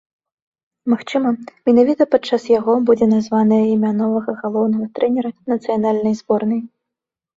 [0.93, 1.29] Магчыма,
[1.69, 6.61] менавіта падчас яго будзе названае імя новага галоўнага трэнера нацыянальнай зборнай.